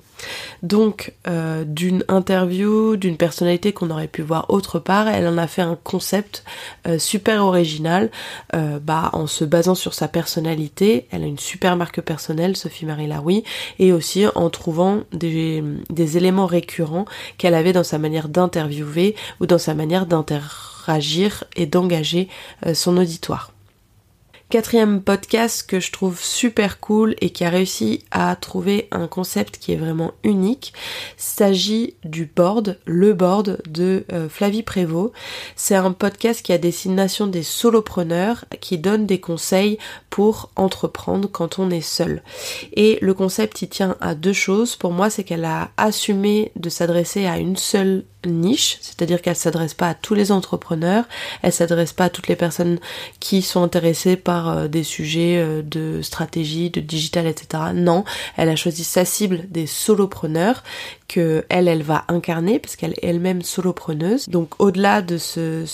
Donc, 0.63 1.13
euh, 1.27 1.65
d'une 1.67 2.05
interview, 2.09 2.97
d'une 2.97 3.17
personnalité 3.17 3.73
qu'on 3.73 3.91
aurait 3.91 4.09
pu 4.09 4.23
voir 4.23 4.47
autre 4.49 4.79
part, 4.79 5.09
elle 5.09 5.27
en 5.27 5.39
a 5.39 5.47
fait 5.47 5.63
un 5.63 5.79
concept 5.83 6.45
euh, 6.87 6.99
super 6.99 7.45
original, 7.45 8.11
euh, 8.55 8.79
bah, 8.79 9.11
en 9.13 9.27
se 9.27 9.45
basant 9.45 9.75
sur 9.75 9.95
sa 9.95 10.09
personnalité. 10.09 11.07
Elle 11.11 11.23
a 11.23 11.27
une 11.27 11.39
super 11.39 11.77
marque 11.77 12.01
personnelle, 12.01 12.57
Sophie 12.57 12.87
Marie 12.87 13.07
Laroui, 13.07 13.45
et 13.79 13.93
aussi 13.93 14.25
en 14.35 14.51
trouvant 14.51 15.03
des 15.13 16.17
éléments 16.17 16.47
récurrents 16.47 17.07
qu'elle 17.39 17.55
avait 17.55 17.73
dans 17.73 17.85
sa 17.85 17.99
manière 17.99 18.29
d'interviewer 18.29 19.15
ou 19.41 19.47
dans 19.47 19.59
sa 19.59 19.75
manière 19.75 20.07
d'interagir 20.07 21.45
et 21.57 21.67
d'engager 21.67 22.29
son 22.75 22.97
auditoire. 22.97 23.53
Quatrième 24.49 25.03
podcast 25.03 25.69
que 25.69 25.81
je 25.81 25.91
trouve 25.91 26.23
super 26.23 26.79
cool 26.79 27.17
et 27.21 27.31
qui 27.31 27.43
a 27.43 27.51
réussi 27.51 28.05
à 28.13 28.37
trouver 28.37 28.87
un 28.93 29.09
concept 29.09 29.59
qui 29.59 29.73
est 29.73 29.77
vraiment 29.77 30.13
unique, 30.23 30.73
s'agit 31.17 31.95
du 32.05 32.27
board, 32.27 32.79
le 32.85 33.13
board 33.13 33.61
de 33.69 34.05
euh, 34.13 34.29
Flavie 34.29 34.63
Prévost. 34.63 35.13
C'est 35.57 35.75
un 35.75 35.91
podcast 35.91 36.43
qui 36.43 36.53
a 36.53 36.59
destination 36.59 37.27
des 37.27 37.43
solopreneurs 37.43 38.45
qui 38.61 38.79
donne 38.79 39.05
des 39.05 39.19
conseils 39.19 39.79
pour 40.11 40.53
entreprendre 40.55 41.29
quand 41.29 41.59
on 41.59 41.69
est 41.73 41.81
seul. 41.81 42.23
Et 42.73 43.01
le 43.03 43.15
concept 43.15 43.63
il 43.63 43.69
tient 43.69 43.97
à 44.01 44.15
deux 44.15 44.33
choses. 44.33 44.77
Pour 44.77 44.93
moi, 44.93 45.11
c'est 45.11 45.25
qu'elle 45.25 45.45
a 45.45 45.71
assumé 45.77 46.53
de 46.55 46.71
s'adresser 46.71 47.27
à 47.27 47.39
une 47.39 47.57
seule 47.57 48.05
niche, 48.27 48.79
c'est-à-dire 48.81 49.23
qu'elle 49.23 49.37
s'adresse 49.37 49.75
pas 49.75 49.91
à 49.91 49.95
tous 49.95 50.15
les 50.15 50.33
entrepreneurs, 50.33 51.05
elle 51.43 51.53
s'adresse 51.53 51.93
pas 51.93 52.05
à 52.05 52.11
toutes 52.11 52.29
les 52.29 52.37
personnes 52.37 52.79
qui 53.21 53.43
sont 53.43 53.63
intéressées 53.63 54.17
par 54.17 54.36
euh, 54.45 54.69
des 54.69 54.83
sujets 54.83 55.37
euh, 55.39 55.63
de 55.63 56.03
stratégie, 56.03 56.71
de 56.71 56.81
digital, 56.81 57.27
etc. 57.27 57.65
Non, 57.75 58.05
elle 58.37 58.49
a 58.49 58.57
choisi 58.57 58.85
sa 58.85 59.05
cible 59.05 59.43
des 59.51 59.67
solopreneurs 59.67 60.63
que 61.09 61.45
elle, 61.49 61.69
elle 61.69 61.83
va 61.83 62.05
incarner 62.09 62.59
parce 62.59 62.77
qu'elle 62.77 62.93
est 62.93 63.05
elle-même 63.05 63.43
solopreneuse. 63.43 64.29
Donc 64.29 64.61
au-delà 64.61 65.03
de 65.03 65.19
ce, 65.19 65.65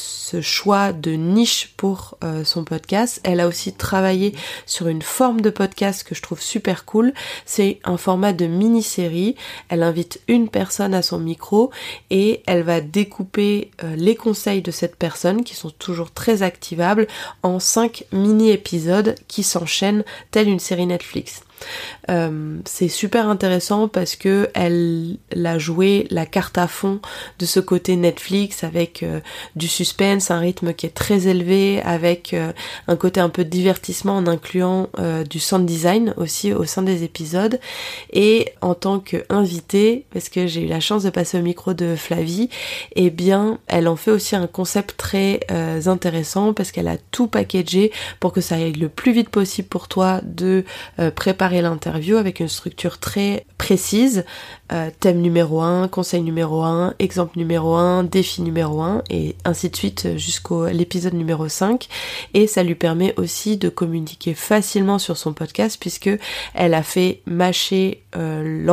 choix 0.41 0.93
de 0.93 1.13
niche 1.13 1.73
pour 1.77 2.17
euh, 2.25 2.45
son 2.45 2.65
podcast, 2.65 3.21
elle 3.25 3.41
a 3.41 3.49
aussi 3.49 3.73
travaillé 3.73 4.35
sur 4.67 4.89
une 4.89 5.03
forme 5.03 5.41
de 5.41 5.51
podcast 5.51 6.05
que 6.05 6.15
je 6.15 6.23
trouve 6.23 6.41
super 6.41 6.85
cool. 6.85 7.13
C'est 7.47 7.81
un 7.85 7.97
format 7.97 8.33
de 8.33 8.47
mini-série. 8.47 9.37
Elle 9.69 9.83
invite 9.83 10.21
une 10.29 10.49
personne 10.49 10.95
à 10.95 11.03
son 11.03 11.19
micro 11.19 11.71
et 12.11 12.43
elle 12.47 12.63
va 12.63 12.81
découper 12.81 13.71
euh, 13.85 13.95
les 13.97 14.17
conseils 14.17 14.63
de 14.63 14.71
cette 14.71 14.97
personne 14.97 15.45
qui 15.45 15.55
sont 15.55 15.71
toujours 15.71 16.11
très 16.11 16.43
activables 16.43 17.07
en 17.43 17.59
cinq 17.59 18.05
mini-épisodes 18.13 19.15
qui 19.29 19.43
s'enchaînent 19.43 20.05
telle 20.31 20.49
une 20.49 20.61
série 20.61 20.87
Netflix. 20.87 21.43
Euh, 22.11 22.59
c'est 22.65 22.89
super 22.89 23.29
intéressant 23.29 23.89
parce 23.89 24.17
que 24.17 24.51
elle 24.55 25.19
a 25.45 25.59
joué 25.59 26.07
la 26.11 26.27
carte 26.27 26.59
à 26.59 26.67
fond 26.67 27.01
de 27.39 27.47
ce 27.47 27.61
côté 27.61 27.97
Netflix 27.97 28.65
avec 28.65 29.03
euh, 29.03 29.21
du 29.57 29.69
suspense, 29.69 30.31
un 30.31 30.39
rythme 30.39 30.75
qui 30.75 30.87
est 30.87 30.95
très 30.95 31.29
élevé, 31.29 31.81
avec 31.83 32.35
euh, 32.35 32.53
un 32.89 32.97
côté 32.97 33.21
un 33.21 33.29
peu 33.29 33.45
de 33.45 33.51
divertissement 33.51 34.17
en 34.17 34.27
incluant 34.27 34.89
du 35.29 35.41
sound 35.41 35.67
design 35.67 36.15
aussi 36.17 36.53
au 36.53 36.65
sein 36.65 36.83
des 36.83 37.03
épisodes. 37.05 37.61
Et 38.13 38.53
en 38.61 38.75
tant 38.75 38.99
qu'invitée, 38.99 40.07
parce 40.13 40.29
que 40.29 40.47
j'ai 40.47 40.63
eu 40.63 40.67
la 40.67 40.81
chance 40.81 41.03
de 41.03 41.11
passer 41.11 41.39
au 41.39 41.43
micro 41.43 41.75
de 41.75 41.97
Flavie, 41.97 42.49
eh 42.95 43.11
bien 43.11 43.59
elle 43.67 43.89
en 43.89 43.97
fait 43.97 44.11
aussi 44.11 44.37
un 44.37 44.47
concept 44.47 44.97
très 44.97 45.41
intéressant 45.87 46.53
parce 46.53 46.73
qu'elle 46.73 46.89
a 46.89 46.97
tout 47.11 47.27
packagé 47.27 47.93
pour 48.21 48.33
que 48.33 48.41
ça 48.41 48.57
aille 48.57 48.73
le 48.73 48.89
plus 48.89 49.13
vite 49.13 49.29
possible 49.29 49.69
pour 49.69 49.89
toi 49.89 50.21
de 50.23 50.65
préparer 51.15 51.52
l'interview 51.61 52.17
avec 52.17 52.41
une 52.41 52.49
structure 52.49 52.99
très 52.99 53.45
précise, 53.59 54.25
euh, 54.73 54.91
thème 55.01 55.21
numéro 55.21 55.61
1, 55.61 55.89
conseil 55.89 56.23
numéro 56.23 56.63
1, 56.63 56.95
exemple 56.99 57.39
numéro 57.39 57.75
1, 57.75 58.05
défi 58.05 58.43
numéro 58.43 58.81
1, 58.81 59.03
et 59.11 59.37
ainsi 59.45 59.69
de 59.71 59.77
suite 59.77 60.17
jusqu'au 60.17 60.67
l'épisode 60.67 61.15
numéro 61.15 61.49
5. 61.49 61.89
Et 62.35 62.47
ça 62.47 62.63
lui 62.63 62.75
permet 62.75 63.15
aussi 63.19 63.57
de 63.57 63.69
communiquer 63.69 64.35
facilement 64.35 64.99
sur 64.99 65.17
son 65.17 65.33
podcast 65.33 65.77
puisque 65.79 66.11
elle 66.55 66.75
a 66.75 66.83
fait 66.83 67.21
mâcher 67.27 68.03
euh, 68.17 68.67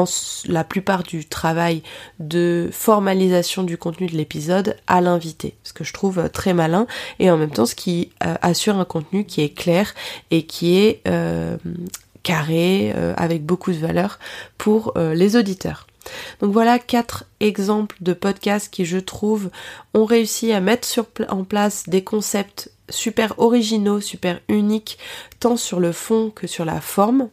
la 0.46 0.64
plupart 0.64 1.04
du 1.04 1.26
travail 1.26 1.84
de 2.20 2.70
formalisation 2.72 3.64
du 3.64 3.78
contenu 3.78 4.08
de 4.08 4.16
l'épisode 4.16 4.76
à 4.88 5.02
l'invité, 5.02 5.56
ce 5.64 5.74
que 5.74 5.84
je 5.84 5.94
trouve 5.94 6.20
euh, 6.20 6.30
très 6.30 6.54
malin 6.54 6.88
et 7.20 7.30
en 7.30 7.38
même 7.38 7.52
temps 7.52 7.66
ce 7.66 7.76
qui 7.76 8.10
assure 8.20 8.78
un 8.78 8.86
contenu 8.86 9.26
qui 9.26 9.42
est 9.42 9.50
clair 9.50 9.94
et 10.32 10.44
qui 10.44 10.78
est 10.78 11.02
carré, 12.24 12.94
euh, 12.96 13.14
avec 13.18 13.46
beaucoup 13.46 13.72
de 13.72 13.78
valeur 13.78 14.20
pour 14.58 14.94
euh, 14.98 15.14
les 15.14 15.36
auditeurs. 15.36 15.88
Donc 16.42 16.52
voilà 16.52 16.80
quatre 16.80 17.26
exemples 17.40 17.96
de 18.02 18.14
podcasts 18.14 18.72
qui 18.74 18.86
je 18.86 18.98
trouve 18.98 19.50
ont 19.94 20.06
réussi 20.06 20.52
à 20.52 20.62
mettre 20.62 20.88
sur, 20.88 21.06
en 21.30 21.44
place 21.44 21.88
des 21.88 22.04
concepts 22.04 22.72
super 22.90 23.38
originaux, 23.38 24.02
super 24.02 24.40
uniques, 24.48 24.98
tant 25.40 25.58
sur 25.58 25.80
le 25.80 25.92
fond 25.92 26.32
que 26.32 26.48
sur 26.48 26.66
la 26.66 26.82
forme 26.82 27.30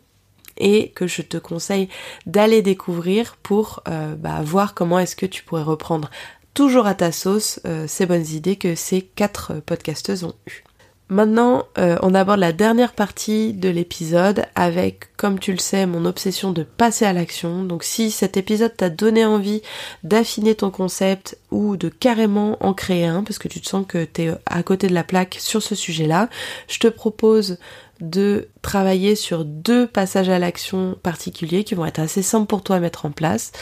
et 0.59 0.91
que 0.91 1.07
je 1.07 1.23
te 1.23 1.37
conseille 1.37 1.89
d'aller 2.27 2.63
découvrir 2.63 3.37
pour 3.43 3.83
euh, 3.89 4.15
bah, 4.15 4.43
voir 4.43 4.75
comment 4.75 4.99
est-ce 4.99 5.17
que 5.17 5.27
tu 5.27 5.43
pourrais 5.43 5.63
reprendre 5.63 6.11
toujours 6.55 6.87
à 6.87 6.95
ta 6.95 7.13
sauce 7.13 7.61
ces 7.87 8.07
bonnes 8.07 8.27
idées 8.27 8.57
que 8.57 8.75
ces 8.75 9.03
quatre 9.03 9.61
podcasteuses 9.67 10.25
ont 10.25 10.35
eues. 10.47 10.66
Maintenant, 11.09 11.67
euh, 11.79 11.97
on 12.03 12.15
aborde 12.15 12.41
la 12.41 12.53
dernière 12.53 12.93
partie 12.93 13.53
de 13.53 13.69
l'épisode 13.69 14.45
avec, 14.57 15.17
comme 15.17 15.39
tu 15.39 15.53
le 15.53 15.59
sais, 15.59 15.87
mon 15.87 16.05
obsession 16.05 16.51
de 16.51 16.65
passer 16.65 17.05
à 17.05 17.13
l'action. 17.13 17.63
Donc 17.63 17.85
si 17.85 18.11
cet 18.11 18.37
épisode 18.37 18.77
t'a 18.77 18.91
donné 18.91 19.25
envie 19.25 19.63
d'affiner 20.03 20.57
ton 20.57 20.71
concept 20.71 21.39
ou 21.53 21.77
de 21.77 21.89
carrément 21.89 22.57
en 22.59 22.75
créer 22.75 23.07
un, 23.07 23.23
parce 23.23 23.39
que 23.39 23.47
tu 23.47 23.61
te 23.61 23.69
sens 23.69 23.87
que 23.87 24.05
t'es 24.05 24.33
à 24.47 24.65
côté 24.65 24.89
de 24.89 24.95
la 24.95 25.05
plaque 25.05 25.37
sur 25.39 25.63
ce 25.63 25.77
sujet-là, 25.77 26.29
je 26.67 26.81
te 26.81 26.89
propose 26.89 27.59
de 28.01 28.49
travailler 28.63 29.15
sur 29.15 29.45
deux 29.45 29.87
passages 29.87 30.29
à 30.29 30.39
l'action 30.39 30.97
particuliers 31.03 31.65
qui 31.65 31.75
vont 31.75 31.87
être 31.87 31.99
assez 31.99 32.23
simples 32.23 32.47
pour 32.47 32.63
toi 32.63 32.77
à 32.77 32.81
mettre 32.81 33.07
en 33.07 33.11
place. 33.11 33.53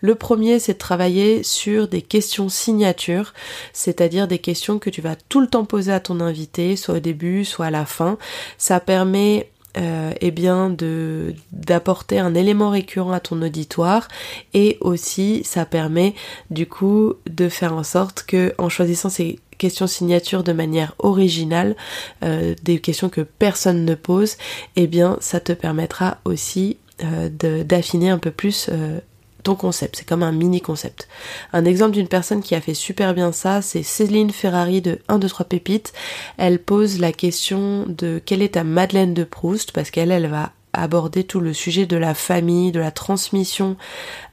Le 0.00 0.14
premier, 0.14 0.58
c'est 0.58 0.74
de 0.74 0.78
travailler 0.78 1.42
sur 1.42 1.88
des 1.88 2.02
questions 2.02 2.48
signatures, 2.48 3.34
c'est-à-dire 3.72 4.28
des 4.28 4.38
questions 4.38 4.78
que 4.78 4.90
tu 4.90 5.00
vas 5.00 5.16
tout 5.28 5.40
le 5.40 5.46
temps 5.46 5.64
poser 5.64 5.92
à 5.92 6.00
ton 6.00 6.20
invité, 6.20 6.76
soit 6.76 6.96
au 6.96 7.00
début, 7.00 7.44
soit 7.44 7.66
à 7.66 7.70
la 7.70 7.86
fin. 7.86 8.18
Ça 8.58 8.80
permet 8.80 9.50
euh, 9.78 10.12
eh 10.20 10.30
bien 10.30 10.68
de 10.68 11.34
d'apporter 11.50 12.18
un 12.18 12.34
élément 12.34 12.68
récurrent 12.68 13.12
à 13.12 13.20
ton 13.20 13.40
auditoire 13.40 14.08
et 14.52 14.76
aussi 14.82 15.44
ça 15.44 15.64
permet 15.64 16.14
du 16.50 16.66
coup 16.66 17.14
de 17.26 17.48
faire 17.48 17.72
en 17.72 17.82
sorte 17.82 18.24
que 18.24 18.52
en 18.58 18.68
choisissant 18.68 19.08
ces 19.08 19.38
questions 19.62 19.86
signatures 19.86 20.42
de 20.42 20.52
manière 20.52 20.92
originale, 20.98 21.76
euh, 22.24 22.56
des 22.64 22.80
questions 22.80 23.08
que 23.08 23.20
personne 23.20 23.84
ne 23.84 23.94
pose, 23.94 24.36
eh 24.74 24.88
bien 24.88 25.18
ça 25.20 25.38
te 25.38 25.52
permettra 25.52 26.18
aussi 26.24 26.78
euh, 27.04 27.28
d'affiner 27.62 28.10
un 28.10 28.18
peu 28.18 28.32
plus 28.32 28.68
euh, 28.72 28.98
ton 29.44 29.54
concept. 29.54 29.94
C'est 29.96 30.08
comme 30.08 30.24
un 30.24 30.32
mini 30.32 30.60
concept. 30.60 31.06
Un 31.52 31.64
exemple 31.64 31.92
d'une 31.92 32.08
personne 32.08 32.42
qui 32.42 32.56
a 32.56 32.60
fait 32.60 32.74
super 32.74 33.14
bien 33.14 33.30
ça, 33.30 33.62
c'est 33.62 33.84
Céline 33.84 34.30
Ferrari 34.30 34.82
de 34.82 34.98
1, 35.06 35.20
2, 35.20 35.28
3 35.28 35.46
pépites. 35.46 35.92
Elle 36.38 36.58
pose 36.58 36.98
la 36.98 37.12
question 37.12 37.84
de 37.86 38.20
quelle 38.24 38.42
est 38.42 38.54
ta 38.54 38.64
Madeleine 38.64 39.14
de 39.14 39.22
Proust 39.22 39.70
parce 39.70 39.92
qu'elle, 39.92 40.10
elle 40.10 40.26
va 40.26 40.50
aborder 40.72 41.24
tout 41.24 41.40
le 41.40 41.52
sujet 41.52 41.86
de 41.86 41.96
la 41.96 42.14
famille, 42.14 42.72
de 42.72 42.80
la 42.80 42.90
transmission 42.90 43.76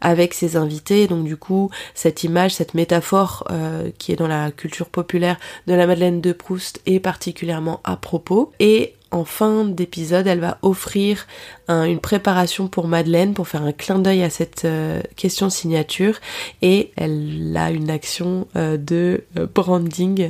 avec 0.01 0.33
ses 0.33 0.55
invités. 0.55 1.07
Donc 1.07 1.25
du 1.25 1.37
coup, 1.37 1.69
cette 1.93 2.23
image, 2.23 2.55
cette 2.55 2.73
métaphore 2.73 3.45
euh, 3.49 3.89
qui 3.97 4.11
est 4.11 4.15
dans 4.15 4.27
la 4.27 4.51
culture 4.51 4.89
populaire 4.89 5.37
de 5.67 5.73
la 5.73 5.87
Madeleine 5.87 6.21
de 6.21 6.31
Proust 6.31 6.81
est 6.85 6.99
particulièrement 6.99 7.81
à 7.83 7.95
propos. 7.95 8.51
Et 8.59 8.93
en 9.11 9.25
fin 9.25 9.65
d'épisode, 9.65 10.27
elle 10.27 10.39
va 10.39 10.59
offrir 10.61 11.25
une 11.67 11.99
préparation 11.99 12.67
pour 12.67 12.87
Madeleine 12.87 13.33
pour 13.33 13.47
faire 13.47 13.63
un 13.63 13.71
clin 13.71 13.97
d'œil 13.97 14.21
à 14.23 14.29
cette 14.29 14.65
euh, 14.65 15.01
question 15.15 15.49
signature 15.49 16.19
et 16.61 16.91
elle 16.95 17.55
a 17.57 17.71
une 17.71 17.89
action 17.89 18.47
euh, 18.55 18.77
de 18.77 19.23
branding 19.55 20.29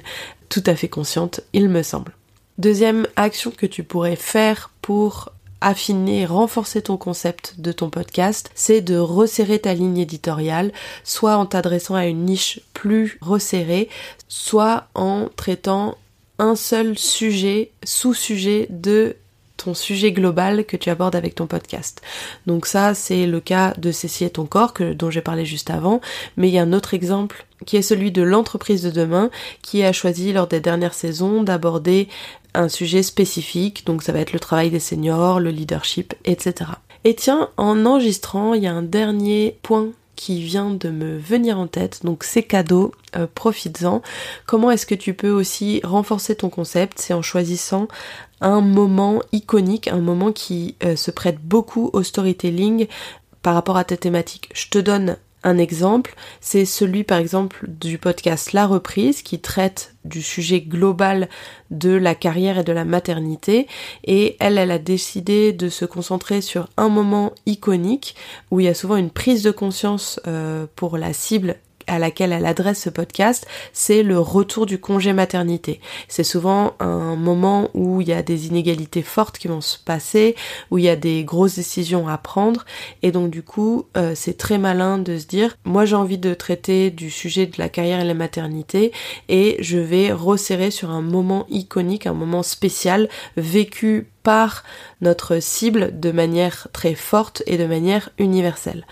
tout 0.50 0.63
à 0.66 0.75
fait 0.75 0.88
consciente, 0.88 1.42
il 1.54 1.70
me 1.70 1.84
semble. 1.84 2.13
Deuxième 2.58 3.08
action 3.16 3.51
que 3.51 3.66
tu 3.66 3.84
pourrais 3.84 4.18
faire 4.18 4.72
pour 4.82 5.30
affiner, 5.62 6.25
renforcer 6.25 6.82
ton 6.82 6.98
concept 6.98 7.56
de 7.60 7.72
ton 7.72 7.89
podcast, 7.89 8.50
c'est 8.56 8.82
de 8.82 8.98
resserrer 8.98 9.60
ta 9.60 9.74
ligne 9.74 9.98
éditoriale, 9.98 10.72
soit 11.04 11.38
en 11.38 11.46
t'adressant 11.46 11.96
à 11.96 12.06
une 12.06 12.25
niche 12.25 12.62
plus 12.74 13.18
resserrée, 13.22 13.89
soit 14.28 14.88
en 14.96 15.28
traitant 15.36 15.98
un 16.38 16.56
seul 16.56 16.98
sujet, 16.98 17.72
sous-sujet 17.84 18.68
de 18.70 19.18
ton 19.63 19.74
sujet 19.74 20.12
global 20.12 20.66
que 20.66 20.78
tu 20.78 20.89
abordes 20.89 21.16
avec 21.16 21.36
ton 21.36 21.48
podcast. 21.48 22.01
Donc 22.48 22.66
ça, 22.66 22.94
c'est 22.94 23.28
le 23.28 23.39
cas 23.39 23.74
de 23.78 23.92
Cécile 23.92 24.28
et 24.28 24.32
ton 24.32 24.46
corps 24.46 24.74
dont 24.96 25.12
j'ai 25.12 25.22
parlé 25.22 25.46
juste 25.46 25.70
avant, 25.70 26.01
mais 26.38 26.50
il 26.50 26.54
y 26.54 26.60
a 26.60 26.63
un 26.63 26.74
autre 26.74 26.94
exemple 26.94 27.46
qui 27.66 27.78
est 27.78 27.82
celui 27.82 28.12
de 28.12 28.22
l'entreprise 28.22 28.84
de 28.84 28.89
demain 28.89 29.30
qui 29.62 29.84
a 29.84 29.92
choisi 29.92 30.32
lors 30.34 30.48
des 30.48 30.62
dernières 30.62 30.94
saisons 30.94 31.44
d'aborder 31.44 32.08
un 32.54 32.70
sujet 32.70 33.04
spécifique, 33.04 33.86
donc 33.86 34.01
ça 34.01 34.12
va 34.12 34.20
être 34.20 34.34
le 34.34 34.39
travail 34.39 34.70
des 34.70 34.80
seniors, 34.80 35.39
le 35.39 35.51
leadership, 35.51 36.16
etc. 36.25 36.72
Et 37.04 37.16
tiens, 37.16 37.50
en 37.58 37.86
enregistrant, 37.86 38.54
il 38.54 38.63
y 38.63 38.68
a 38.68 38.74
un 38.74 38.82
dernier 38.82 39.58
point 39.62 39.89
qui 40.20 40.42
vient 40.42 40.72
de 40.72 40.90
me 40.90 41.18
venir 41.18 41.58
en 41.58 41.68
tête, 41.68 42.02
donc 42.04 42.26
c'est 42.26 42.44
cadeau, 42.44 42.92
euh, 43.16 43.26
profites-en. 43.34 44.02
Comment 44.46 44.70
est-ce 44.70 44.86
que 44.86 44.94
tu 44.94 45.14
peux 45.14 45.30
aussi 45.30 45.80
renforcer 45.86 46.36
ton 46.36 46.50
concept? 46.50 47.00
C'est 47.00 47.14
en 47.14 47.22
choisissant 47.22 47.88
un 48.42 48.60
moment 48.60 49.22
iconique, 49.32 49.88
un 49.88 50.02
moment 50.02 50.34
qui 50.34 50.76
euh, 50.84 50.98
se 50.98 51.10
prête 51.10 51.40
beaucoup 51.42 51.90
au 51.94 52.04
storytelling 52.04 52.88
par 53.42 53.54
rapport 53.54 53.78
à 53.78 53.86
ta 53.86 53.96
thématique. 53.96 54.50
Je 54.54 54.68
te 54.68 54.78
donne 54.78 55.16
un 55.43 55.58
exemple, 55.58 56.15
c'est 56.41 56.65
celui 56.65 57.03
par 57.03 57.17
exemple 57.17 57.65
du 57.67 57.98
podcast 57.98 58.51
La 58.53 58.67
Reprise 58.67 59.22
qui 59.22 59.39
traite 59.39 59.96
du 60.03 60.22
sujet 60.22 60.62
global 60.62 61.29
de 61.72 61.91
la 61.91 62.15
carrière 62.15 62.58
et 62.58 62.63
de 62.63 62.74
la 62.74 62.86
maternité. 62.86 63.67
Et 64.03 64.36
elle, 64.39 64.58
elle 64.58 64.72
a 64.72 64.79
décidé 64.79 65.53
de 65.53 65.69
se 65.69 65.86
concentrer 65.86 66.41
sur 66.41 66.67
un 66.77 66.89
moment 66.89 67.34
iconique 67.46 68.15
où 68.51 68.60
il 68.60 68.65
y 68.65 68.69
a 68.69 68.74
souvent 68.74 68.98
une 68.98 69.12
prise 69.12 69.43
de 69.43 69.51
conscience 69.51 70.19
euh, 70.27 70.65
pour 70.75 70.98
la 70.98 71.13
cible 71.13 71.55
à 71.89 72.00
laquelle 72.00 72.31
elle 72.31 72.46
adresse 72.46 72.84
ce 72.84 72.89
podcast, 72.89 73.46
c'est 73.74 74.03
le 74.03 74.19
retour 74.19 74.65
du 74.65 74.79
congé 74.79 75.12
maternité. 75.12 75.81
C'est 76.08 76.24
souvent 76.24 76.74
un 76.79 77.15
moment 77.15 77.69
où 77.74 78.01
il 78.01 78.08
y 78.08 78.13
a 78.13 78.22
des 78.22 78.48
inégalités 78.48 79.01
fortes 79.01 79.38
qui 79.38 79.48
vont 79.48 79.62
se 79.62 79.77
passer, 79.77 80.36
où 80.72 80.77
il 80.77 80.86
y 80.86 80.89
a 80.89 80.96
des 80.96 81.24
grosses 81.24 81.55
décisions 81.55 82.08
à 82.08 82.17
prendre, 82.17 82.65
et 83.01 83.12
donc 83.12 83.31
du 83.31 83.43
coup, 83.43 83.88
euh, 83.98 84.13
c'est 84.15 84.38
très 84.38 84.58
malin 84.58 84.98
de 84.98 85.17
se 85.17 85.25
dire, 85.25 85.58
moi 85.65 85.86
j'ai 85.86 85.96
envie 85.96 86.17
de 86.17 86.34
traiter 86.34 86.91
du 86.91 87.10
sujet 87.10 87.48
de 87.48 87.55
la 87.58 87.69
carrière 87.69 88.00
et 88.00 88.05
la 88.05 88.13
maternité, 88.13 88.91
et 89.27 89.58
je 89.60 89.77
vais 89.77 90.12
resserrer 90.12 90.72
sur 90.72 90.91
un 90.91 91.01
moment 91.01 91.46
iconique, 91.50 92.08
un 92.08 92.13
moment 92.13 92.43
spécial, 92.43 93.10
vécu 93.36 94.08
par 94.24 94.64
notre 95.02 95.40
cible 95.40 96.00
de 96.00 96.12
manière 96.12 96.68
très 96.74 96.96
forte 96.96 97.44
et 97.46 97.58
de 97.58 97.66
manière 97.66 98.10
universelle. 98.18 98.86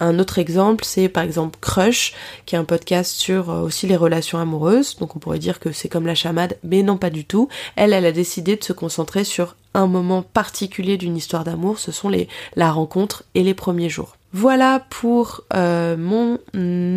Un 0.00 0.18
autre 0.18 0.38
exemple, 0.38 0.84
c'est 0.84 1.08
par 1.08 1.22
exemple 1.22 1.58
Crush, 1.60 2.14
qui 2.46 2.54
est 2.54 2.58
un 2.58 2.64
podcast 2.64 3.12
sur 3.12 3.50
euh, 3.50 3.62
aussi 3.62 3.86
les 3.86 3.96
relations 3.96 4.38
amoureuses. 4.38 4.96
Donc 4.96 5.16
on 5.16 5.18
pourrait 5.18 5.38
dire 5.38 5.60
que 5.60 5.72
c'est 5.72 5.88
comme 5.88 6.06
la 6.06 6.14
chamade, 6.14 6.58
mais 6.64 6.82
non 6.82 6.96
pas 6.96 7.10
du 7.10 7.24
tout. 7.24 7.48
Elle, 7.76 7.92
elle 7.92 8.06
a 8.06 8.12
décidé 8.12 8.56
de 8.56 8.64
se 8.64 8.72
concentrer 8.72 9.24
sur 9.24 9.56
un 9.74 9.86
moment 9.86 10.22
particulier 10.22 10.96
d'une 10.96 11.16
histoire 11.16 11.44
d'amour, 11.44 11.78
ce 11.78 11.92
sont 11.92 12.08
les, 12.08 12.28
la 12.56 12.72
rencontre 12.72 13.24
et 13.34 13.44
les 13.44 13.54
premiers 13.54 13.88
jours. 13.88 14.16
Voilà 14.32 14.86
pour 14.90 15.42
euh, 15.54 15.96
mon 15.96 16.38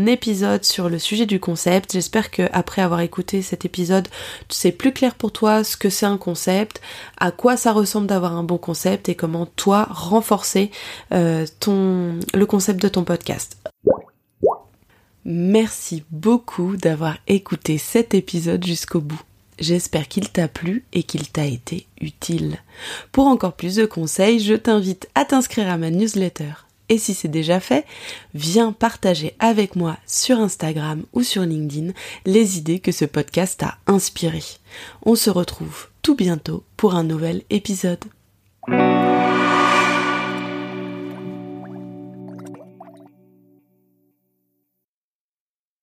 épisode 0.05 0.63
sur 0.63 0.87
le 0.87 0.99
sujet 0.99 1.25
du 1.25 1.39
concept. 1.39 1.93
J'espère 1.93 2.29
que 2.29 2.43
après 2.51 2.83
avoir 2.83 2.99
écouté 2.99 3.41
cet 3.41 3.65
épisode, 3.65 4.07
c'est 4.49 4.71
plus 4.71 4.93
clair 4.93 5.15
pour 5.15 5.31
toi 5.31 5.63
ce 5.63 5.75
que 5.75 5.89
c'est 5.89 6.05
un 6.05 6.19
concept, 6.19 6.79
à 7.17 7.31
quoi 7.31 7.57
ça 7.57 7.71
ressemble 7.71 8.05
d'avoir 8.05 8.33
un 8.37 8.43
bon 8.43 8.59
concept 8.59 9.09
et 9.09 9.15
comment 9.15 9.47
toi 9.47 9.87
renforcer 9.89 10.69
euh, 11.11 11.47
le 11.67 12.45
concept 12.45 12.79
de 12.79 12.87
ton 12.87 13.03
podcast. 13.03 13.57
Merci 15.25 16.03
beaucoup 16.11 16.77
d'avoir 16.77 17.17
écouté 17.27 17.79
cet 17.79 18.13
épisode 18.13 18.63
jusqu'au 18.63 19.01
bout. 19.01 19.21
J'espère 19.57 20.07
qu'il 20.07 20.29
t'a 20.29 20.47
plu 20.47 20.83
et 20.93 21.01
qu'il 21.01 21.29
t'a 21.29 21.45
été 21.45 21.87
utile. 21.99 22.57
Pour 23.11 23.25
encore 23.25 23.53
plus 23.53 23.75
de 23.75 23.85
conseils, 23.85 24.39
je 24.39 24.53
t'invite 24.53 25.07
à 25.15 25.25
t'inscrire 25.25 25.69
à 25.69 25.77
ma 25.77 25.89
newsletter 25.89 26.62
et 26.89 26.97
si 26.97 27.13
c'est 27.13 27.27
déjà 27.27 27.59
fait, 27.59 27.85
viens 28.33 28.71
partager 28.71 29.35
avec 29.39 29.75
moi 29.75 29.97
sur 30.05 30.39
Instagram 30.39 31.03
ou 31.13 31.23
sur 31.23 31.43
LinkedIn 31.43 31.91
les 32.25 32.57
idées 32.57 32.79
que 32.79 32.91
ce 32.91 33.05
podcast 33.05 33.63
a 33.63 33.77
inspirées. 33.87 34.43
On 35.05 35.15
se 35.15 35.29
retrouve 35.29 35.87
tout 36.01 36.15
bientôt 36.15 36.63
pour 36.77 36.95
un 36.95 37.03
nouvel 37.03 37.43
épisode. 37.49 38.03